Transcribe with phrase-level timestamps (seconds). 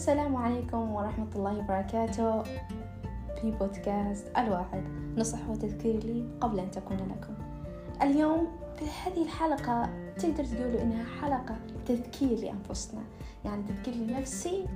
[0.00, 2.42] السلام عليكم ورحمة الله وبركاته.
[3.40, 4.82] في بودكاست الواحد
[5.16, 7.34] نصح وتذكير لي قبل أن تكون لكم.
[8.02, 11.56] اليوم في هذه الحلقة تقدر تقولوا إنها حلقة
[11.86, 13.00] تذكير لأنفسنا
[13.44, 14.66] يعني تذكير لنفسي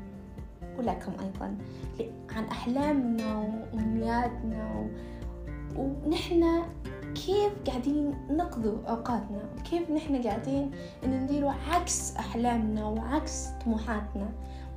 [0.78, 1.56] ولكم أيضا
[2.30, 3.36] عن أحلامنا
[3.72, 4.88] وأمنياتنا
[5.76, 6.62] ونحن
[7.14, 10.70] كيف قاعدين نقضي أوقاتنا وكيف نحن قاعدين
[11.06, 14.28] نديروا عكس أحلامنا وعكس طموحاتنا.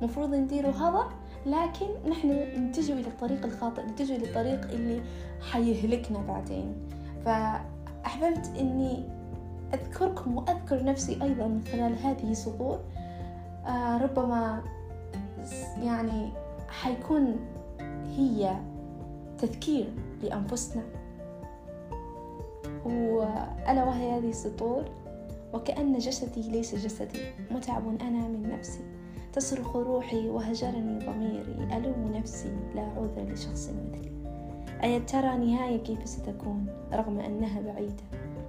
[0.02, 1.08] مفروض نديروا هذا
[1.46, 5.02] لكن نحن نتجه إلى الطريق الخاطئ نتجه إلى الطريق اللي
[5.50, 6.74] حيهلكنا بعدين.
[7.24, 9.04] فأحببت إني
[9.74, 12.80] أذكركم وأذكر نفسي أيضا من خلال هذه السطور.
[13.66, 14.62] آه ربما
[15.82, 16.32] يعني
[16.68, 17.36] حيكون
[18.16, 18.56] هي
[19.38, 19.88] تذكير
[20.22, 20.82] لأنفسنا.
[22.84, 24.84] وألا وهي هذه السطور
[25.54, 28.80] وكأن جسدي ليس جسدي متعب أنا من نفسي.
[29.38, 31.76] تصرخ روحي وهجرني ضميري.
[31.76, 34.12] ألوم نفسي لا عذر لشخص مثلي.
[34.82, 38.02] أي ترى نهاية كيف ستكون؟ رغم أنها بعيدة.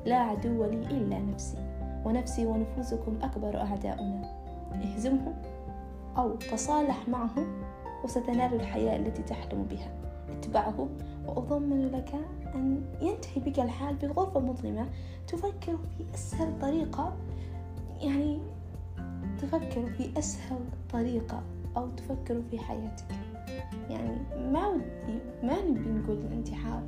[0.05, 1.57] لا عدو لي إلا نفسي.
[2.05, 4.21] ونفسي ونفوسكم أكبر أعداؤنا.
[4.73, 5.33] اهزمهم
[6.17, 7.61] أو تصالح معهم
[8.03, 9.91] وستنال الحياة التي تحلم بها.
[10.29, 10.87] اتبعه
[11.27, 12.13] وأضمن لك
[12.55, 14.85] أن ينتهي بك الحال بغرفة مظلمة
[15.27, 17.13] تفكر في أسهل طريقة.
[18.01, 18.39] يعني
[19.49, 20.59] تفكر في أسهل
[20.93, 21.43] طريقة
[21.77, 23.05] أو تفكر في حياتك.
[23.89, 24.17] يعني
[24.51, 26.83] ما ودي ما نبي نقول الانتحار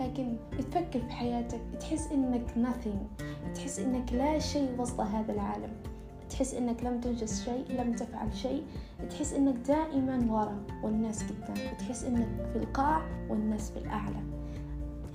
[0.00, 5.70] لكن تفكر في حياتك تحس إنك nothing تحس إنك لا شيء وسط هذا العالم.
[6.30, 8.64] تحس إنك لم تنجز شيء لم تفعل شيء
[9.10, 14.20] تحس إنك دائما ورا والناس قدام تحس إنك في القاع والناس في الأعلى.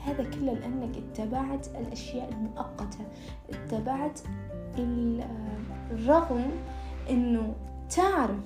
[0.06, 3.00] هذا كله لأنك اتبعت الأشياء المؤقتة
[3.50, 4.20] اتبعت
[5.92, 6.52] الرغم
[7.10, 7.54] إنه
[7.90, 8.40] تعرف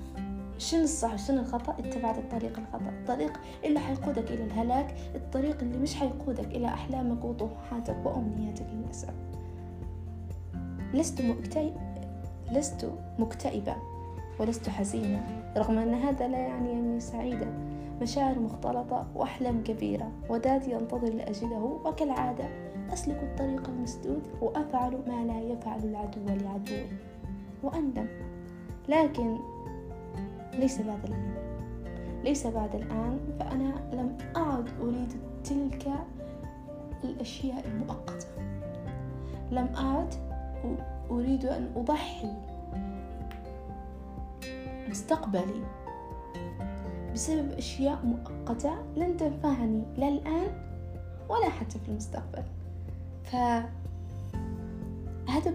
[0.58, 2.90] شنو الصح وشنو الخطأ اتبعت الطريق الخطأ.
[2.90, 9.14] الطريق اللي حيقودك إلى الهلاك الطريق اللي مش حيقودك إلى أحلامك وطموحاتك وأمنياتك للأسف.
[10.94, 11.74] لست مكتئب
[12.52, 13.76] لست مكتئبة
[14.40, 17.48] ولست حزينة رغم أن هذا لا يعني أني سعيدة.
[18.02, 22.50] مشاعر مختلطة وأحلام كبيرة وداد ينتظر لأجده وكالعادة
[22.94, 26.88] أسلك الطريق المسدود وأفعل ما لا يفعل العدو لعدوه
[27.64, 28.08] وأندم
[28.90, 29.38] لكن
[30.54, 31.34] ليس بعد الآن.
[32.24, 35.92] ليس بعد الآن فأنا لم أعد أريد تلك
[37.04, 38.28] الأشياء المؤقتة.
[39.52, 40.14] لم أعد
[41.12, 42.34] أريد أن أضحي
[44.90, 45.64] مستقبلي
[47.14, 50.48] بسبب أشياء مؤقتة لن تنفعني لا الآن
[51.30, 52.44] ولا حتى في المستقبل.
[53.24, 53.72] فهدك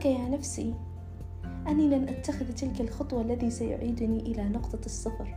[0.07, 0.75] يا نفسي.
[1.69, 5.35] أني لن أتخذ تلك الخطوة الذي سيعيدني إلى نقطة الصفر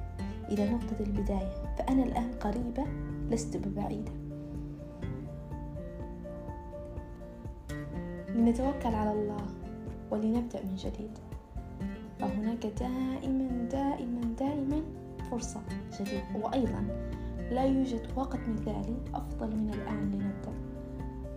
[0.50, 2.84] إلى نقطة البداية فأنا الآن قريبة
[3.30, 4.12] لست ببعيدة.
[8.30, 9.46] لنتوكل على الله
[10.12, 11.18] ولنبدأ من جديد.
[12.20, 14.82] فهناك دائما دائما دائما
[15.32, 15.62] فرصة
[16.00, 16.88] جديدة وأيضا
[17.52, 20.65] لا يوجد وقت مثالي أفضل من الآن لنبدأ.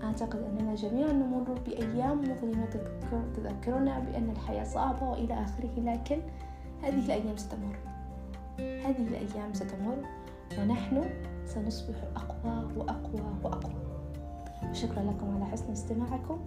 [0.09, 2.71] أعتقد أننا جميعا نمر بأيام مظلمة
[3.37, 6.21] تذكرنا بأن الحياة صعبة وإلى آخره لكن
[6.83, 7.77] هذه الأيام ستمر.
[8.59, 9.97] هذه الأيام ستمر
[10.59, 11.05] ونحن
[11.47, 13.73] سنصبح أقوى وأقوى وأقوى.
[14.73, 16.39] شكرا لكم على حسن استماعكم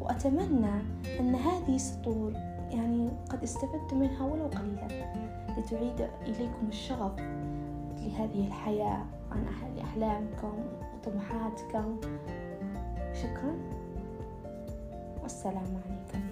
[0.00, 0.80] وأتمنى
[1.20, 2.32] أن هذه السطور
[2.70, 4.88] يعني قد استفدت منها ولو قليلا.
[5.58, 7.12] لتعيد إليكم الشغف
[7.98, 9.44] لهذه الحياة عن
[9.80, 10.52] أحلامكم
[10.94, 12.00] وطموحاتكم.
[13.14, 13.54] شكرا.
[15.22, 16.29] والسلام عليكم.